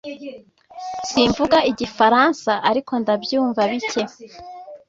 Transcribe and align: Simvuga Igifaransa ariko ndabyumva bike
Simvuga 1.09 1.57
Igifaransa 1.71 2.51
ariko 2.69 2.91
ndabyumva 3.01 3.61
bike 3.71 4.01